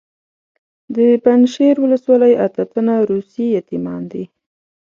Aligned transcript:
د 0.95 0.97
پنجشیر 1.23 1.75
ولسوالۍ 1.79 2.33
اته 2.45 2.63
تنه 2.71 2.95
روسي 3.09 3.45
یتیمان 3.59 4.01
دي. 4.11 4.23